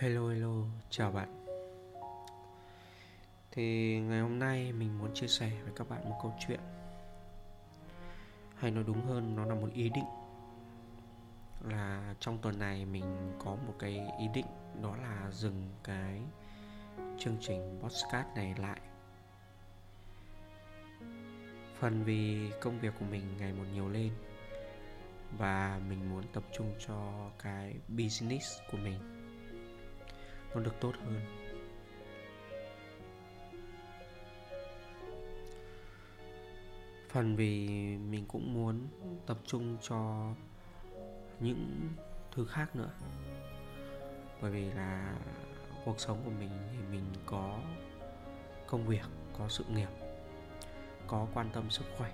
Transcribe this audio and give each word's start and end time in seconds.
Hello 0.00 0.28
hello, 0.28 0.52
chào 0.90 1.10
bạn. 1.10 1.46
Thì 3.50 3.98
ngày 4.00 4.20
hôm 4.20 4.38
nay 4.38 4.72
mình 4.72 4.98
muốn 4.98 5.14
chia 5.14 5.26
sẻ 5.26 5.50
với 5.64 5.72
các 5.76 5.88
bạn 5.88 6.10
một 6.10 6.18
câu 6.22 6.34
chuyện. 6.46 6.60
Hay 8.56 8.70
nói 8.70 8.84
đúng 8.86 9.06
hơn 9.06 9.36
nó 9.36 9.44
là 9.44 9.54
một 9.54 9.68
ý 9.74 9.88
định. 9.88 10.04
Là 11.68 12.14
trong 12.20 12.38
tuần 12.38 12.58
này 12.58 12.84
mình 12.84 13.32
có 13.38 13.56
một 13.66 13.74
cái 13.78 13.92
ý 14.18 14.28
định 14.34 14.46
Đó 14.82 14.96
là 14.96 15.30
dừng 15.30 15.68
cái 15.84 16.20
chương 17.18 17.36
trình 17.40 17.80
podcast 17.82 18.26
này 18.36 18.54
lại. 18.58 18.80
Phần 21.78 22.04
vì 22.04 22.50
công 22.60 22.80
việc 22.80 22.94
của 22.98 23.06
mình 23.10 23.36
ngày 23.38 23.52
một 23.52 23.64
nhiều 23.72 23.88
lên 23.88 24.10
Và 25.38 25.80
mình 25.88 26.10
muốn 26.10 26.24
tập 26.32 26.42
trung 26.52 26.74
cho 26.86 27.30
cái 27.42 27.74
business 27.88 28.58
của 28.72 28.78
mình 28.78 29.19
nó 30.54 30.60
được 30.60 30.74
tốt 30.80 30.92
hơn. 31.04 31.20
Phần 37.08 37.36
vì 37.36 37.68
mình 37.96 38.24
cũng 38.28 38.54
muốn 38.54 38.88
tập 39.26 39.38
trung 39.46 39.76
cho 39.82 40.32
những 41.40 41.88
thứ 42.32 42.46
khác 42.46 42.76
nữa. 42.76 42.90
Bởi 44.42 44.50
vì 44.50 44.70
là 44.70 45.16
cuộc 45.84 46.00
sống 46.00 46.22
của 46.24 46.30
mình 46.30 46.50
thì 46.72 46.78
mình 46.90 47.04
có 47.26 47.58
công 48.66 48.86
việc, 48.86 49.06
có 49.38 49.48
sự 49.48 49.64
nghiệp, 49.74 49.88
có 51.06 51.26
quan 51.34 51.50
tâm 51.52 51.70
sức 51.70 51.84
khỏe, 51.96 52.12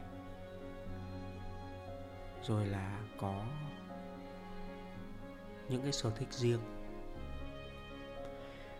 rồi 2.43 2.67
là 2.67 3.01
có 3.19 3.45
những 5.69 5.83
cái 5.83 5.93
sở 5.93 6.11
thích 6.11 6.33
riêng 6.33 6.61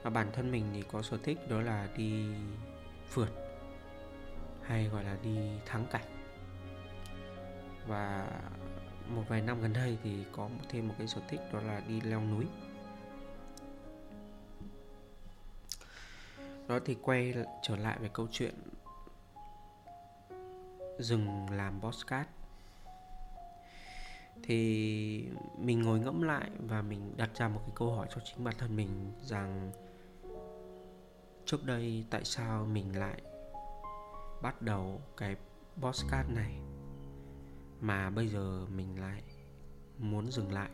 và 0.07 0.11
bản 0.11 0.31
thân 0.33 0.51
mình 0.51 0.65
thì 0.73 0.83
có 0.93 1.03
sở 1.03 1.19
thích 1.23 1.39
đó 1.49 1.61
là 1.61 1.89
đi 1.97 2.27
phượt, 3.09 3.29
hay 4.63 4.89
gọi 4.89 5.05
là 5.05 5.17
đi 5.23 5.39
thắng 5.67 5.87
cảnh. 5.91 6.05
Và 7.87 8.31
một 9.09 9.23
vài 9.29 9.41
năm 9.41 9.61
gần 9.61 9.73
đây 9.73 9.99
thì 10.03 10.25
có 10.33 10.49
thêm 10.69 10.89
một 10.89 10.95
cái 10.99 11.07
sở 11.07 11.21
thích 11.29 11.41
đó 11.53 11.61
là 11.61 11.81
đi 11.89 12.01
leo 12.01 12.21
núi. 12.21 12.45
Đó 16.69 16.79
thì 16.85 16.97
quay 17.03 17.35
trở 17.63 17.77
lại 17.77 17.99
về 18.01 18.11
câu 18.13 18.29
chuyện 18.33 18.55
dừng 20.99 21.51
làm 21.51 21.81
postcard 21.81 22.29
thì 24.43 25.29
mình 25.59 25.83
ngồi 25.83 26.01
ngẫm 26.01 26.23
lại 26.23 26.51
và 26.59 26.83
mình 26.83 27.15
đặt 27.17 27.31
ra 27.35 27.49
một 27.49 27.61
cái 27.67 27.73
câu 27.75 27.93
hỏi 27.93 28.07
cho 28.15 28.21
chính 28.25 28.45
bản 28.45 28.55
thân 28.59 28.77
mình 28.77 29.13
rằng 29.23 29.73
trước 31.47 31.65
đây 31.65 32.05
tại 32.11 32.25
sao 32.25 32.65
mình 32.65 32.99
lại 32.99 33.23
bắt 34.43 34.63
đầu 34.63 35.01
cái 35.17 35.37
podcast 35.81 36.29
này? 36.29 36.61
Mà 37.81 38.11
bây 38.11 38.29
giờ 38.29 38.67
mình 38.69 39.01
lại 39.01 39.23
muốn 39.99 40.31
dừng 40.31 40.53
lại. 40.53 40.71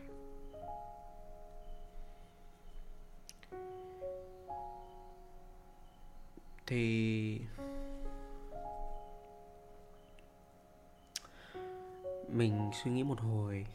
Thì 6.67 7.41
mình 12.27 12.71
suy 12.73 12.91
nghĩ 12.91 13.03
một 13.03 13.19
hồi. 13.19 13.65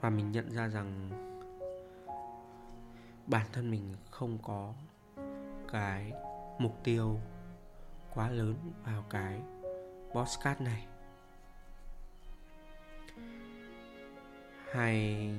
Và 0.00 0.10
mình 0.10 0.32
nhận 0.32 0.50
ra 0.50 0.68
rằng 0.68 1.21
bản 3.26 3.46
thân 3.52 3.70
mình 3.70 3.94
không 4.10 4.38
có 4.42 4.74
cái 5.72 6.12
mục 6.58 6.80
tiêu 6.84 7.20
quá 8.14 8.30
lớn 8.30 8.72
vào 8.84 9.04
cái 9.10 9.40
podcast 10.14 10.60
này. 10.60 10.86
Hay 14.72 15.30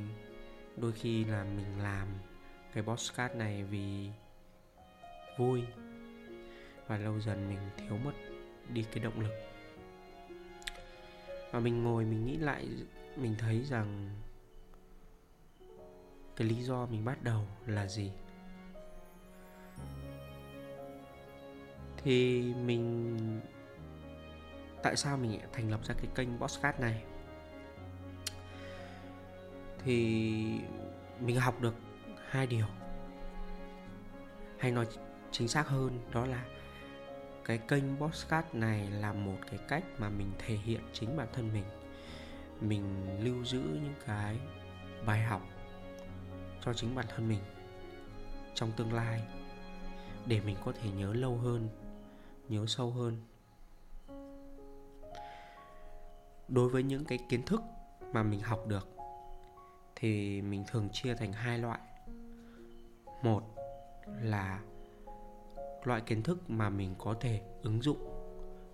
đôi 0.78 0.92
khi 0.92 1.24
là 1.24 1.44
mình 1.44 1.84
làm 1.84 2.08
cái 2.74 2.84
podcast 2.84 3.36
này 3.36 3.64
vì 3.64 4.10
vui 5.38 5.64
và 6.88 6.98
lâu 6.98 7.20
dần 7.20 7.50
mình 7.50 7.60
thiếu 7.78 7.98
mất 7.98 8.14
đi 8.70 8.86
cái 8.92 9.04
động 9.04 9.20
lực. 9.20 9.34
Và 11.52 11.60
mình 11.60 11.84
ngồi 11.84 12.06
mình 12.06 12.26
nghĩ 12.26 12.38
lại, 12.38 12.68
mình 13.16 13.36
thấy 13.40 13.64
rằng 13.64 14.10
cái 16.36 16.48
lý 16.48 16.64
do 16.64 16.86
mình 16.86 17.06
bắt 17.06 17.24
đầu 17.24 17.48
là 17.66 17.88
gì? 17.88 18.12
Thì 21.98 22.42
mình, 22.54 23.18
tại 24.84 24.96
sao 24.96 25.18
mình 25.18 25.40
thành 25.54 25.72
lập 25.72 25.80
ra 25.86 25.96
cái 25.96 26.08
kênh 26.16 26.38
podcast 26.40 26.80
này? 26.80 27.04
Thì 29.84 30.14
mình 31.20 31.40
học 31.40 31.62
được 31.62 31.76
hai 32.30 32.48
điều. 32.48 32.66
Hay 34.60 34.72
nói 34.72 34.88
chính 35.32 35.48
xác 35.48 35.68
hơn, 35.68 36.00
đó 36.12 36.26
là 36.26 36.46
cái 37.46 37.58
kênh 37.58 37.98
podcast 37.98 38.46
này 38.54 38.88
là 38.90 39.14
một 39.14 39.38
cái 39.52 39.60
cách 39.68 39.84
mà 39.98 40.10
mình 40.10 40.32
thể 40.40 40.56
hiện 40.56 40.82
chính 40.94 41.18
bản 41.18 41.28
thân 41.34 41.54
mình. 41.54 41.66
Mình 42.62 43.18
lưu 43.24 43.46
giữ 43.46 43.60
những 43.60 43.96
cái 44.06 44.40
bài 45.06 45.24
học 45.24 45.42
cho 46.66 46.74
chính 46.74 46.96
bản 46.96 47.06
thân 47.16 47.28
mình 47.28 47.40
trong 48.56 48.72
tương 48.72 48.94
lai, 48.94 49.22
để 50.26 50.42
mình 50.42 50.58
có 50.66 50.72
thể 50.72 50.90
nhớ 50.92 51.14
lâu 51.14 51.38
hơn, 51.38 51.70
nhớ 52.50 52.66
sâu 52.68 52.92
hơn. 52.92 53.18
Đối 56.48 56.70
với 56.70 56.84
những 56.84 57.06
cái 57.06 57.20
kiến 57.30 57.46
thức 57.46 57.62
mà 58.14 58.24
mình 58.24 58.40
học 58.40 58.68
được, 58.68 58.88
thì 59.96 60.42
mình 60.42 60.64
thường 60.68 60.90
chia 60.90 61.16
thành 61.16 61.34
hai 61.34 61.60
loại. 61.60 61.80
Một 63.24 63.42
là 64.22 64.62
loại 65.84 66.02
kiến 66.02 66.24
thức 66.24 66.50
mà 66.50 66.70
mình 66.70 66.96
có 66.98 67.16
thể 67.20 67.42
ứng 67.64 67.82
dụng, 67.82 67.98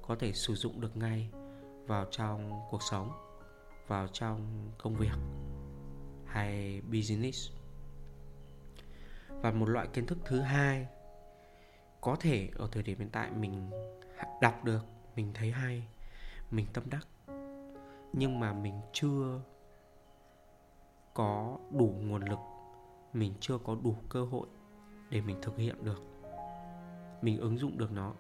có 0.01 0.16
thể 0.16 0.33
sử 0.33 0.55
dụng 0.55 0.81
được 0.81 0.97
ngay 0.97 1.29
vào 1.88 2.05
trong 2.11 2.61
cuộc 2.72 2.83
sống, 2.83 3.11
vào 3.88 4.07
trong 4.07 4.72
công 4.78 4.95
việc 4.95 5.17
hay 6.25 6.81
business 6.81 7.59
và 9.41 9.51
một 9.51 9.69
loại 9.69 9.88
kiến 9.94 10.05
thức 10.05 10.17
thứ 10.25 10.39
hai 10.39 10.88
có 12.01 12.16
thể 12.19 12.50
ở 12.55 12.69
thời 12.72 12.83
điểm 12.83 13.00
hiện 13.00 13.09
tại 13.11 13.31
mình 13.31 13.69
đọc 14.41 14.63
được, 14.63 14.85
mình 15.16 15.31
thấy 15.33 15.51
hay, 15.51 15.88
mình 16.51 16.66
tâm 16.73 16.83
đắc, 16.89 17.07
nhưng 18.13 18.39
mà 18.39 18.53
mình 18.53 18.81
chưa 18.94 19.41
có 21.13 21.57
đủ 21.72 21.95
nguồn 22.01 22.29
lực, 22.29 22.39
mình 23.13 23.33
chưa 23.39 23.57
có 23.57 23.78
đủ 23.83 23.95
cơ 24.09 24.25
hội 24.25 24.47
để 25.09 25.22
mình 25.22 25.38
thực 25.41 25.57
hiện 25.57 25.83
được, 25.83 26.03
mình 27.22 27.39
ứng 27.39 27.57
dụng 27.57 27.78
được 27.78 27.91
nó, 27.91 28.13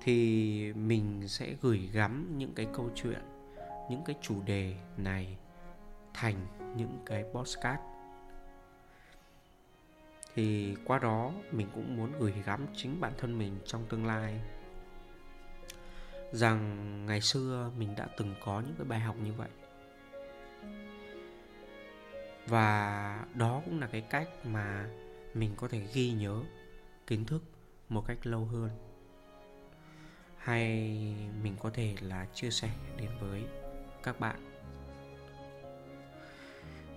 thì 0.00 0.72
mình 0.72 1.28
sẽ 1.28 1.54
gửi 1.62 1.90
gắm 1.92 2.38
những 2.38 2.54
cái 2.54 2.66
câu 2.72 2.90
chuyện, 2.94 3.22
những 3.90 4.02
cái 4.04 4.16
chủ 4.20 4.42
đề 4.42 4.76
này 4.96 5.38
thành 6.14 6.46
những 6.76 6.98
cái 7.06 7.24
postcard 7.32 7.80
thì 10.34 10.76
qua 10.84 10.98
đó 10.98 11.32
mình 11.52 11.68
cũng 11.74 11.96
muốn 11.96 12.12
gửi 12.18 12.34
gắm 12.46 12.66
chính 12.76 13.00
bản 13.00 13.12
thân 13.18 13.38
mình 13.38 13.58
trong 13.66 13.86
tương 13.88 14.06
lai. 14.06 14.40
Rằng 16.32 17.06
ngày 17.06 17.20
xưa 17.20 17.70
mình 17.78 17.94
đã 17.96 18.08
từng 18.16 18.34
có 18.44 18.60
những 18.60 18.74
cái 18.78 18.84
bài 18.84 19.00
học 19.00 19.16
như 19.24 19.32
vậy. 19.32 19.48
Và 22.46 23.26
đó 23.34 23.62
cũng 23.64 23.80
là 23.80 23.86
cái 23.86 24.00
cách 24.00 24.28
mà 24.44 24.88
mình 25.34 25.54
có 25.56 25.68
thể 25.68 25.86
ghi 25.94 26.12
nhớ, 26.12 26.40
kiến 27.06 27.24
thức 27.24 27.42
một 27.88 28.04
cách 28.06 28.26
lâu 28.26 28.44
hơn. 28.44 28.70
Hay 30.38 30.68
mình 31.42 31.56
có 31.60 31.70
thể 31.70 31.94
là 32.00 32.26
chia 32.34 32.50
sẻ 32.50 32.70
đến 32.96 33.10
với 33.20 33.44
các 34.02 34.20
bạn. 34.20 34.36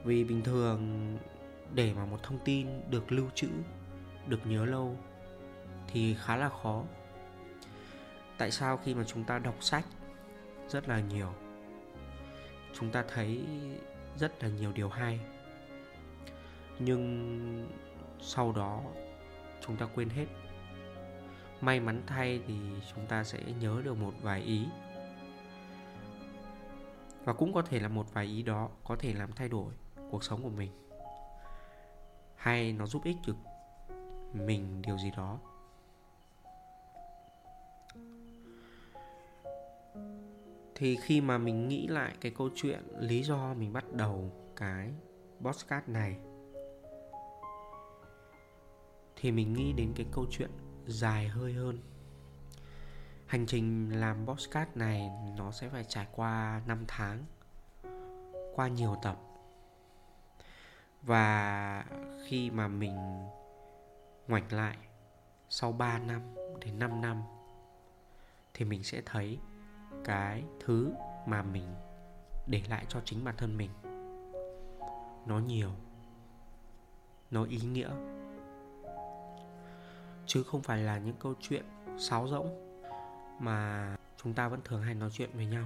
Vì 0.03 0.23
bình 0.23 0.43
thường 0.43 1.17
để 1.73 1.93
mà 1.93 2.05
một 2.05 2.23
thông 2.23 2.39
tin 2.45 2.89
được 2.89 3.11
lưu 3.11 3.29
trữ, 3.35 3.49
được 4.27 4.47
nhớ 4.47 4.65
lâu 4.65 4.97
thì 5.87 6.15
khá 6.19 6.35
là 6.35 6.49
khó. 6.49 6.83
Tại 8.37 8.51
sao 8.51 8.77
khi 8.77 8.95
mà 8.95 9.03
chúng 9.03 9.23
ta 9.23 9.39
đọc 9.39 9.63
sách 9.63 9.85
rất 10.69 10.89
là 10.89 10.99
nhiều, 10.99 11.33
chúng 12.73 12.91
ta 12.91 13.03
thấy 13.13 13.45
rất 14.15 14.43
là 14.43 14.49
nhiều 14.49 14.71
điều 14.71 14.89
hay, 14.89 15.19
nhưng 16.79 17.71
sau 18.19 18.51
đó 18.51 18.83
chúng 19.61 19.77
ta 19.77 19.85
quên 19.95 20.09
hết? 20.09 20.25
May 21.61 21.79
mắn 21.79 22.01
thay 22.07 22.41
thì 22.47 22.53
chúng 22.95 23.05
ta 23.05 23.23
sẽ 23.23 23.39
nhớ 23.59 23.81
được 23.83 23.97
một 23.97 24.13
vài 24.21 24.41
ý. 24.41 24.65
Và 27.23 27.33
cũng 27.33 27.53
có 27.53 27.61
thể 27.61 27.79
là 27.79 27.87
một 27.87 28.13
vài 28.13 28.25
ý 28.25 28.43
đó 28.43 28.69
có 28.83 28.95
thể 28.95 29.13
làm 29.13 29.31
thay 29.31 29.49
đổi 29.49 29.73
cuộc 30.11 30.23
sống 30.23 30.43
của 30.43 30.49
mình 30.49 30.71
hay 32.37 32.73
nó 32.73 32.85
giúp 32.85 33.03
ích 33.03 33.17
được 33.27 33.37
mình 34.33 34.81
điều 34.81 34.97
gì 34.97 35.11
đó? 35.17 35.39
Thì 40.75 40.97
khi 41.03 41.21
mà 41.21 41.37
mình 41.37 41.67
nghĩ 41.67 41.87
lại 41.87 42.15
cái 42.21 42.31
câu 42.37 42.49
chuyện 42.55 42.83
lý 42.99 43.23
do 43.23 43.53
mình 43.53 43.73
bắt 43.73 43.93
đầu 43.93 44.31
cái 44.55 44.91
podcast 45.41 45.87
này, 45.87 46.17
thì 49.15 49.31
mình 49.31 49.53
nghĩ 49.53 49.73
đến 49.73 49.93
cái 49.95 50.05
câu 50.11 50.25
chuyện 50.29 50.49
dài 50.85 51.27
hơi 51.27 51.53
hơn. 51.53 51.79
Hành 53.25 53.45
trình 53.45 53.89
làm 53.99 54.25
podcast 54.27 54.69
này 54.75 55.09
nó 55.37 55.51
sẽ 55.51 55.69
phải 55.69 55.83
trải 55.83 56.07
qua 56.11 56.61
5 56.67 56.85
tháng, 56.87 57.25
qua 58.55 58.67
nhiều 58.67 58.95
tập 59.01 59.26
và 61.07 61.85
khi 62.25 62.51
mà 62.51 62.67
mình 62.67 62.95
ngoảnh 64.27 64.53
lại 64.53 64.77
sau 65.49 65.71
3 65.71 65.99
năm 65.99 66.21
đến 66.61 66.79
5 66.79 67.01
năm, 67.01 67.23
thì 68.53 68.65
mình 68.65 68.83
sẽ 68.83 69.01
thấy 69.05 69.39
cái 70.03 70.43
thứ 70.59 70.93
mà 71.25 71.41
mình 71.43 71.75
để 72.47 72.61
lại 72.69 72.85
cho 72.89 73.01
chính 73.05 73.23
bản 73.23 73.35
thân 73.37 73.57
mình. 73.57 73.69
Nó 75.25 75.39
nhiều, 75.39 75.71
nó 77.31 77.43
ý 77.43 77.57
nghĩa. 77.57 77.89
Chứ 80.25 80.43
không 80.43 80.61
phải 80.61 80.77
là 80.77 80.97
những 80.97 81.15
câu 81.19 81.33
chuyện 81.41 81.65
sáo 81.97 82.27
rỗng 82.27 82.81
mà 83.39 83.95
chúng 84.23 84.33
ta 84.33 84.47
vẫn 84.47 84.59
thường 84.65 84.81
hay 84.81 84.93
nói 84.93 85.09
chuyện 85.13 85.29
với 85.33 85.45
nhau. 85.45 85.65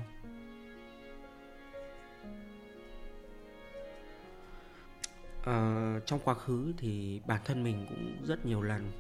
À, 5.46 6.00
trong 6.06 6.20
quá 6.24 6.34
khứ 6.34 6.74
thì 6.78 7.22
bản 7.26 7.42
thân 7.46 7.64
mình 7.64 7.86
cũng 7.90 8.26
rất 8.26 8.46
nhiều 8.46 8.62
lần 8.62 8.92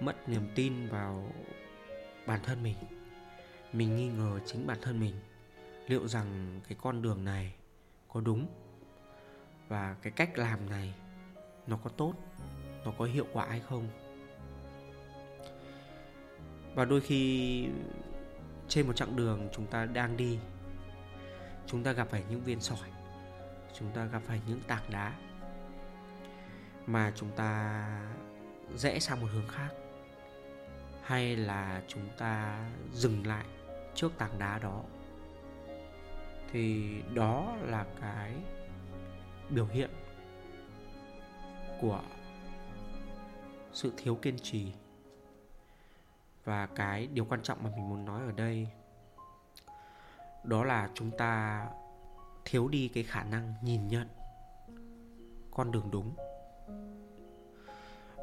mất 0.00 0.28
niềm 0.28 0.48
tin 0.54 0.88
vào 0.88 1.32
bản 2.26 2.40
thân 2.42 2.62
mình. 2.62 2.76
Mình 3.72 3.96
nghi 3.96 4.08
ngờ 4.08 4.40
chính 4.46 4.66
bản 4.66 4.78
thân 4.82 5.00
mình 5.00 5.14
liệu 5.86 6.08
rằng 6.08 6.60
cái 6.68 6.78
con 6.82 7.02
đường 7.02 7.24
này 7.24 7.54
có 8.08 8.20
đúng 8.20 8.46
và 9.68 9.96
cái 10.02 10.12
cách 10.16 10.38
làm 10.38 10.70
này 10.70 10.94
nó 11.66 11.76
có 11.76 11.90
tốt 11.90 12.14
nó 12.84 12.92
có 12.98 13.04
hiệu 13.04 13.26
quả 13.32 13.46
hay 13.46 13.60
không. 13.60 13.88
Và 16.74 16.84
đôi 16.84 17.00
khi 17.00 17.68
trên 18.68 18.86
một 18.86 18.92
chặng 18.96 19.16
đường 19.16 19.48
chúng 19.52 19.66
ta 19.66 19.84
đang 19.84 20.16
đi 20.16 20.38
chúng 21.66 21.82
ta 21.82 21.92
gặp 21.92 22.08
phải 22.10 22.24
những 22.30 22.42
viên 22.42 22.60
sỏi 22.60 22.88
chúng 23.78 23.92
ta 23.92 24.04
gặp 24.04 24.22
phải 24.26 24.40
những 24.48 24.60
tảng 24.66 24.90
đá 24.90 25.14
mà 26.86 27.12
chúng 27.16 27.30
ta 27.30 27.84
rẽ 28.76 28.98
sang 28.98 29.20
một 29.20 29.26
hướng 29.32 29.48
khác? 29.48 29.68
Hay 31.02 31.36
là 31.36 31.82
chúng 31.88 32.08
ta 32.18 32.64
dừng 32.92 33.26
lại 33.26 33.46
trước 33.94 34.12
tảng 34.18 34.38
đá 34.38 34.58
đó? 34.58 34.82
Thì 36.52 36.94
đó 37.14 37.56
là 37.62 37.86
cái 38.00 38.32
biểu 39.50 39.66
hiện 39.66 39.90
của 41.80 42.02
sự 43.72 43.92
thiếu 43.96 44.14
kiên 44.14 44.36
trì. 44.42 44.72
Và 46.44 46.66
cái 46.66 47.06
điều 47.06 47.24
quan 47.24 47.42
trọng 47.42 47.62
mà 47.62 47.70
mình 47.70 47.88
muốn 47.88 48.04
nói 48.04 48.22
ở 48.22 48.32
đây, 48.32 48.68
đó 50.44 50.64
là 50.64 50.90
chúng 50.94 51.10
ta 51.18 51.66
thiếu 52.44 52.68
đi 52.68 52.88
cái 52.88 53.04
khả 53.04 53.24
năng 53.24 53.54
nhìn 53.62 53.88
nhận 53.88 54.08
con 55.50 55.70
đường 55.70 55.90
đúng 55.90 56.16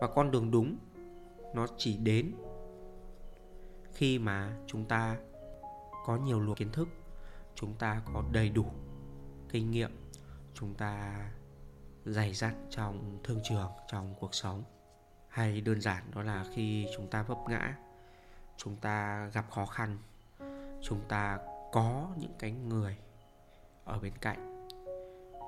và 0.01 0.07
con 0.07 0.31
đường 0.31 0.51
đúng, 0.51 0.77
nó 1.53 1.67
chỉ 1.77 1.97
đến 1.97 2.33
khi 3.93 4.19
mà 4.19 4.57
chúng 4.67 4.85
ta 4.85 5.17
có 6.05 6.17
nhiều 6.17 6.39
luồng 6.39 6.55
kiến 6.55 6.71
thức, 6.71 6.89
chúng 7.55 7.73
ta 7.73 8.01
có 8.13 8.23
đầy 8.31 8.49
đủ 8.49 8.65
kinh 9.49 9.71
nghiệm, 9.71 9.91
chúng 10.53 10.73
ta 10.73 11.25
dày 12.05 12.33
dặn 12.33 12.67
trong 12.69 13.19
thương 13.23 13.39
trường, 13.43 13.71
trong 13.87 14.15
cuộc 14.19 14.35
sống. 14.35 14.63
Hay 15.27 15.61
đơn 15.61 15.81
giản 15.81 16.03
đó 16.15 16.21
là 16.23 16.45
khi 16.53 16.87
chúng 16.95 17.07
ta 17.07 17.23
vấp 17.23 17.37
ngã, 17.47 17.77
chúng 18.57 18.75
ta 18.75 19.25
gặp 19.33 19.45
khó 19.51 19.65
khăn, 19.65 19.97
chúng 20.81 21.01
ta 21.07 21.39
có 21.71 22.07
những 22.17 22.33
cái 22.39 22.51
người 22.51 22.97
ở 23.85 23.99
bên 23.99 24.13
cạnh, 24.21 24.67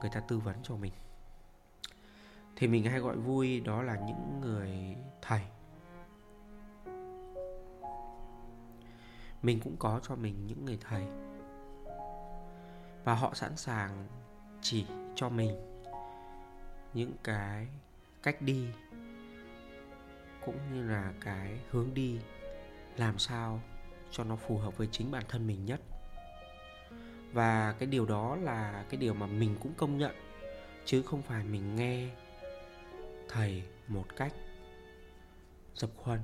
người 0.01 0.09
ta 0.13 0.19
tư 0.19 0.39
vấn 0.39 0.55
cho 0.63 0.75
mình 0.75 0.93
thì 2.55 2.67
mình 2.67 2.83
hay 2.83 2.99
gọi 2.99 3.15
vui 3.15 3.59
đó 3.59 3.81
là 3.81 3.95
những 4.07 4.41
người 4.41 4.95
thầy. 5.21 5.41
Mình 9.41 9.59
cũng 9.63 9.75
có 9.79 9.99
cho 10.03 10.15
mình 10.15 10.47
những 10.47 10.65
người 10.65 10.77
thầy. 10.81 11.03
Và 13.03 13.13
họ 13.13 13.33
sẵn 13.33 13.57
sàng 13.57 14.07
chỉ 14.61 14.85
cho 15.15 15.29
mình 15.29 15.81
những 16.93 17.11
cái 17.23 17.67
cách 18.23 18.41
đi, 18.41 18.67
cũng 20.45 20.57
như 20.73 20.89
là 20.89 21.13
cái 21.21 21.59
hướng 21.69 21.93
đi 21.93 22.19
làm 22.97 23.17
sao 23.17 23.61
cho 24.11 24.23
nó 24.23 24.35
phù 24.35 24.57
hợp 24.57 24.77
với 24.77 24.87
chính 24.91 25.11
bản 25.11 25.23
thân 25.27 25.47
mình 25.47 25.65
nhất. 25.65 25.81
Và 27.33 27.75
cái 27.79 27.87
điều 27.87 28.05
đó 28.05 28.35
là 28.35 28.85
cái 28.89 28.99
điều 28.99 29.13
mà 29.13 29.27
mình 29.27 29.55
cũng 29.61 29.73
công 29.77 29.97
nhận, 29.97 30.15
chứ 30.85 31.01
không 31.01 31.21
phải 31.21 31.43
mình 31.43 31.75
nghe 31.75 32.09
thầy 33.29 33.63
một 33.87 34.05
cách 34.15 34.33
dập 35.75 35.89
khuôn. 35.95 36.19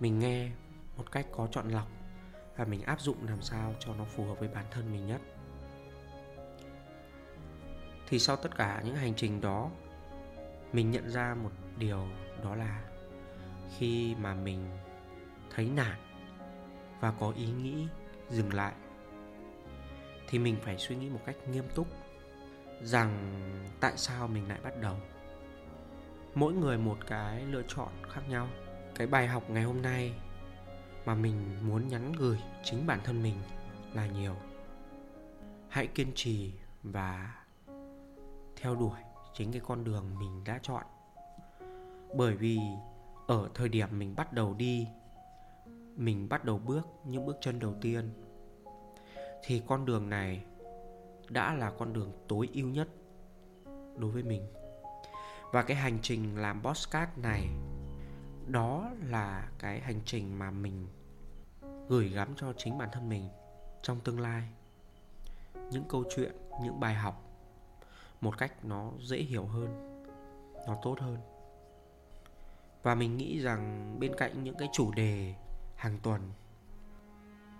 Mình 0.00 0.18
nghe 0.18 0.50
một 0.96 1.12
cách 1.12 1.26
có 1.32 1.48
chọn 1.50 1.68
lọc 1.68 1.88
và 2.56 2.64
mình 2.64 2.82
áp 2.82 3.00
dụng 3.00 3.26
làm 3.28 3.42
sao 3.42 3.74
cho 3.80 3.94
nó 3.94 4.04
phù 4.04 4.24
hợp 4.24 4.38
với 4.38 4.48
bản 4.48 4.64
thân 4.70 4.92
mình 4.92 5.06
nhất. 5.06 5.20
Thì 8.08 8.18
sau 8.18 8.36
tất 8.36 8.56
cả 8.56 8.82
những 8.84 8.96
hành 8.96 9.14
trình 9.16 9.40
đó, 9.40 9.70
mình 10.72 10.90
nhận 10.90 11.10
ra 11.10 11.34
một 11.34 11.50
điều 11.78 12.08
đó 12.42 12.54
là 12.54 12.84
khi 13.78 14.14
mà 14.14 14.34
mình 14.34 14.78
thấy 15.54 15.70
nản 15.70 15.98
và 17.00 17.12
có 17.20 17.32
ý 17.36 17.46
nghĩ 17.46 17.86
dừng 18.30 18.54
lại, 18.54 18.74
thì 20.28 20.38
mình 20.38 20.56
phải 20.62 20.78
suy 20.78 20.96
nghĩ 20.96 21.10
một 21.10 21.20
cách 21.26 21.36
nghiêm 21.48 21.64
túc 21.74 21.86
rằng 22.82 23.40
tại 23.80 23.92
sao 23.96 24.28
mình 24.28 24.48
lại 24.48 24.58
bắt 24.62 24.76
đầu 24.80 24.96
mỗi 26.34 26.52
người 26.52 26.78
một 26.78 26.98
cái 27.06 27.44
lựa 27.44 27.62
chọn 27.68 27.88
khác 28.08 28.20
nhau. 28.28 28.48
Cái 28.94 29.06
bài 29.06 29.26
học 29.26 29.50
ngày 29.50 29.62
hôm 29.62 29.82
nay 29.82 30.14
mà 31.04 31.14
mình 31.14 31.36
muốn 31.68 31.88
nhắn 31.88 32.12
gửi 32.18 32.38
chính 32.64 32.86
bản 32.86 33.00
thân 33.04 33.22
mình 33.22 33.34
là 33.94 34.06
nhiều. 34.06 34.34
Hãy 35.68 35.86
kiên 35.86 36.12
trì 36.14 36.52
và 36.82 37.34
theo 38.56 38.74
đuổi 38.74 38.98
chính 39.34 39.52
cái 39.52 39.60
con 39.64 39.84
đường 39.84 40.18
mình 40.18 40.44
đã 40.44 40.58
chọn. 40.62 40.84
Bởi 42.16 42.36
vì 42.36 42.58
ở 43.26 43.48
thời 43.54 43.68
điểm 43.68 43.98
mình 43.98 44.14
bắt 44.16 44.32
đầu 44.32 44.54
đi, 44.54 44.86
mình 45.96 46.28
bắt 46.28 46.44
đầu 46.44 46.58
bước 46.58 46.88
những 47.04 47.26
bước 47.26 47.36
chân 47.40 47.58
đầu 47.58 47.74
tiên, 47.80 48.10
thì 49.44 49.62
con 49.66 49.84
đường 49.84 50.10
này 50.10 50.44
đã 51.28 51.54
là 51.54 51.70
con 51.70 51.92
đường 51.92 52.12
tối 52.28 52.48
ưu 52.54 52.68
nhất 52.68 52.88
đối 53.96 54.10
với 54.10 54.22
mình 54.22 54.46
và 55.52 55.62
cái 55.62 55.76
hành 55.76 55.98
trình 56.02 56.36
làm 56.36 56.62
postcard 56.62 57.12
này, 57.16 57.48
đó 58.46 58.90
là 59.06 59.48
cái 59.58 59.80
hành 59.80 60.00
trình 60.04 60.38
mà 60.38 60.50
mình 60.50 60.86
gửi 61.88 62.08
gắm 62.08 62.28
cho 62.36 62.52
chính 62.56 62.78
bản 62.78 62.88
thân 62.92 63.08
mình 63.08 63.28
trong 63.82 64.00
tương 64.00 64.20
lai. 64.20 64.48
Những 65.70 65.84
câu 65.88 66.04
chuyện, 66.16 66.32
những 66.62 66.80
bài 66.80 66.94
học 66.94 67.22
một 68.20 68.38
cách 68.38 68.64
nó 68.64 68.90
dễ 69.00 69.16
hiểu 69.16 69.46
hơn, 69.46 70.02
nó 70.66 70.78
tốt 70.82 70.96
hơn. 71.00 71.18
Và 72.82 72.94
mình 72.94 73.16
nghĩ 73.16 73.38
rằng 73.38 73.96
bên 74.00 74.14
cạnh 74.16 74.44
những 74.44 74.56
cái 74.58 74.68
chủ 74.72 74.92
đề 74.92 75.34
hàng 75.76 75.98
tuần, 76.02 76.32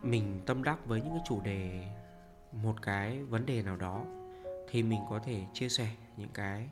mình 0.03 0.41
tâm 0.47 0.63
đắc 0.65 0.87
với 0.87 1.01
những 1.01 1.11
cái 1.11 1.23
chủ 1.27 1.41
đề, 1.41 1.89
một 2.53 2.83
cái 2.83 3.23
vấn 3.23 3.47
đề 3.47 3.63
nào 3.63 3.77
đó 3.77 4.05
thì 4.71 4.83
mình 4.83 5.01
có 5.11 5.19
thể 5.19 5.45
chia 5.53 5.69
sẻ 5.69 5.89
những 6.17 6.31
cái 6.35 6.69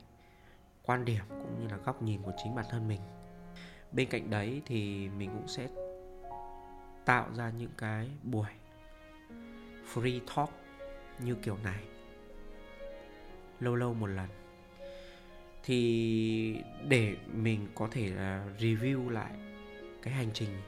quan 0.89 1.05
điểm 1.05 1.23
cũng 1.29 1.59
như 1.59 1.67
là 1.67 1.77
góc 1.77 2.01
nhìn 2.01 2.21
của 2.21 2.31
chính 2.43 2.55
bản 2.55 2.65
thân 2.69 2.87
mình. 2.87 3.01
Bên 3.91 4.09
cạnh 4.09 4.29
đấy 4.29 4.61
thì 4.65 5.09
mình 5.09 5.29
cũng 5.33 5.47
sẽ 5.47 5.67
tạo 7.05 7.29
ra 7.35 7.49
những 7.49 7.71
cái 7.77 8.09
buổi 8.23 8.47
free 9.93 10.19
talk 10.35 10.49
như 11.19 11.35
kiểu 11.35 11.57
này. 11.63 11.83
Lâu 13.59 13.75
lâu 13.75 13.93
một 13.93 14.07
lần. 14.07 14.29
Thì 15.63 16.61
để 16.87 17.15
mình 17.33 17.67
có 17.75 17.87
thể 17.91 18.09
là 18.09 18.45
review 18.59 19.09
lại 19.09 19.31
cái 20.01 20.13
hành 20.13 20.29
trình 20.33 20.61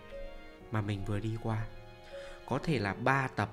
mà 0.72 0.82
mình 0.82 1.06
vừa 1.06 1.20
đi 1.20 1.38
qua, 1.44 1.68
có 2.46 2.60
thể 2.64 2.80
là 2.80 2.94
3 2.94 3.28
tập, 3.28 3.50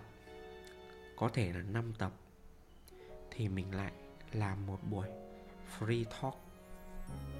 có 1.16 1.28
thể 1.28 1.52
là 1.52 1.62
5 1.62 1.92
tập, 1.98 2.12
thì 3.30 3.48
mình 3.48 3.74
lại 3.74 3.92
làm 4.32 4.66
một 4.66 4.78
buổi 4.90 5.06
free 5.78 6.04
talk 6.04 6.47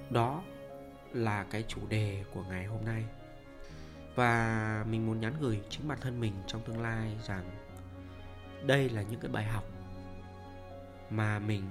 đó 0.09 0.43
là 1.13 1.43
cái 1.43 1.63
chủ 1.67 1.81
đề 1.89 2.23
của 2.33 2.43
ngày 2.49 2.65
hôm 2.65 2.85
nay. 2.85 3.05
Và 4.15 4.85
mình 4.89 5.07
muốn 5.07 5.21
nhắn 5.21 5.33
gửi 5.39 5.61
chính 5.69 5.87
bản 5.87 5.97
thân 6.01 6.19
mình 6.19 6.33
trong 6.47 6.61
tương 6.61 6.81
lai 6.81 7.17
rằng 7.23 7.51
đây 8.65 8.89
là 8.89 9.01
những 9.01 9.19
cái 9.19 9.31
bài 9.31 9.43
học 9.43 9.63
mà 11.09 11.39
mình 11.39 11.63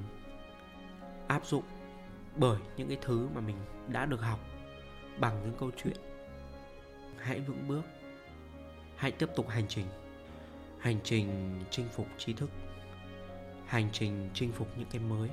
áp 1.28 1.46
dụng 1.46 1.64
bởi 2.36 2.58
những 2.76 2.88
cái 2.88 2.98
thứ 3.02 3.28
mà 3.34 3.40
mình 3.40 3.56
đã 3.88 4.06
được 4.06 4.20
học 4.20 4.40
bằng 5.20 5.40
những 5.42 5.54
câu 5.58 5.70
chuyện. 5.82 5.96
Hãy 7.18 7.40
vững 7.40 7.68
bước, 7.68 7.82
hãy 8.96 9.10
tiếp 9.10 9.28
tục 9.36 9.48
hành 9.48 9.64
trình. 9.68 9.86
Hành 10.78 10.98
trình 11.04 11.60
chinh 11.70 11.88
phục 11.92 12.06
tri 12.18 12.32
thức, 12.32 12.50
hành 13.66 13.88
trình 13.92 14.30
chinh 14.34 14.52
phục 14.52 14.68
những 14.78 14.88
cái 14.90 15.00
mới, 15.00 15.30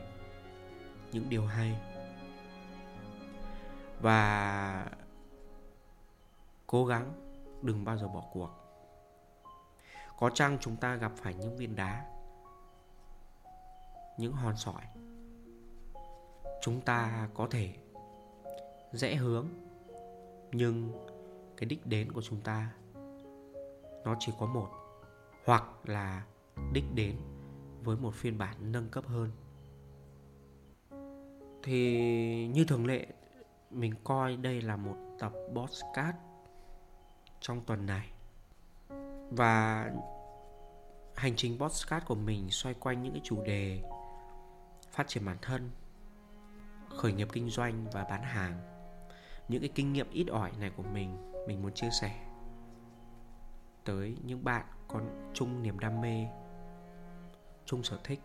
những 1.12 1.30
điều 1.30 1.46
hay 1.46 1.76
và 4.06 4.92
cố 6.68 6.86
gắng 6.86 7.14
đừng 7.62 7.86
bao 7.86 7.98
giờ 7.98 8.08
bỏ 8.08 8.24
cuộc. 8.34 8.50
Có 10.20 10.30
chăng 10.30 10.58
chúng 10.62 10.76
ta 10.76 10.96
gặp 10.96 11.12
phải 11.16 11.34
những 11.34 11.58
viên 11.58 11.76
đá, 11.76 12.06
những 14.18 14.34
hòn 14.34 14.58
sỏi? 14.58 14.82
Chúng 16.62 16.82
ta 16.82 17.30
có 17.34 17.48
thể 17.52 17.74
rẽ 18.92 19.16
hướng, 19.16 19.48
nhưng 20.52 20.92
cái 21.58 21.66
đích 21.66 21.86
đến 21.86 22.12
của 22.12 22.22
chúng 22.22 22.42
ta, 22.42 22.74
nó 24.04 24.16
chỉ 24.20 24.32
có 24.40 24.46
một, 24.46 24.70
hoặc 25.46 25.64
là 25.84 26.26
đích 26.74 26.86
đến 26.96 27.18
với 27.84 27.98
một 27.98 28.14
phiên 28.14 28.38
bản 28.38 28.72
nâng 28.72 28.90
cấp 28.90 29.04
hơn. 29.08 29.32
Thì 31.64 32.48
như 32.48 32.66
thường 32.66 32.86
lệ 32.86 33.08
mình 33.75 33.94
coi 34.03 34.38
đây 34.38 34.62
là 34.62 34.75
một 34.75 34.96
tập 35.20 35.34
podcast 35.55 36.15
trong 37.39 37.62
tuần 37.65 37.86
này. 37.86 38.10
Và 39.32 39.86
hành 41.15 41.34
trình 41.36 41.60
podcast 41.60 42.05
của 42.05 42.15
mình 42.15 42.50
xoay 42.50 42.74
quanh 42.74 43.01
những 43.01 43.13
cái 43.13 43.22
chủ 43.24 43.44
đề 43.44 43.84
phát 44.91 45.08
triển 45.08 45.25
bản 45.25 45.38
thân, 45.41 45.70
khởi 46.89 47.13
nghiệp 47.13 47.27
kinh 47.34 47.50
doanh 47.50 47.86
và 47.91 48.03
bán 48.03 48.24
hàng. 48.24 48.62
Những 49.48 49.62
cái 49.62 49.70
kinh 49.75 49.94
nghiệm 49.94 50.10
ít 50.12 50.27
ỏi 50.27 50.51
này 50.60 50.72
của 50.77 50.84
mình 50.84 51.32
mình 51.48 51.62
muốn 51.62 51.74
chia 51.74 51.89
sẻ 52.01 52.25
tới 53.84 54.17
những 54.24 54.44
bạn 54.44 54.65
có 54.88 55.01
chung 55.34 55.63
niềm 55.63 55.79
đam 55.79 56.01
mê, 56.01 56.27
chung 57.65 57.84
sở 57.84 58.00
thích. 58.03 58.20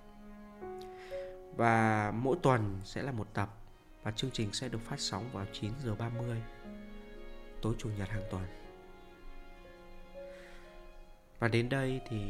Và 1.56 2.12
mỗi 2.16 2.36
tuần 2.42 2.80
sẽ 2.84 3.02
là 3.02 3.12
một 3.12 3.26
tập 3.34 3.59
và 4.02 4.10
chương 4.10 4.30
trình 4.30 4.52
sẽ 4.52 4.68
được 4.68 4.80
phát 4.84 5.00
sóng 5.00 5.30
vào 5.32 5.46
9 5.52 5.72
giờ 5.84 5.94
30 5.94 6.42
tối 7.62 7.74
chủ 7.78 7.88
nhật 7.98 8.08
hàng 8.08 8.24
tuần. 8.30 8.44
Và 11.38 11.48
đến 11.48 11.68
đây 11.68 12.00
thì 12.08 12.20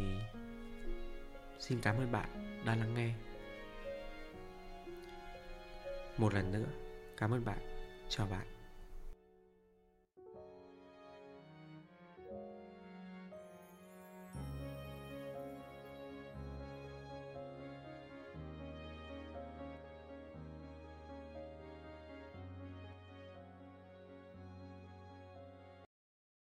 xin 1.58 1.80
cảm 1.80 1.96
ơn 1.96 2.12
bạn 2.12 2.60
đã 2.66 2.74
lắng 2.74 2.94
nghe. 2.94 3.12
Một 6.16 6.34
lần 6.34 6.52
nữa, 6.52 6.68
cảm 7.16 7.30
ơn 7.30 7.44
bạn. 7.44 7.58
Chào 8.08 8.26
bạn. 8.26 8.59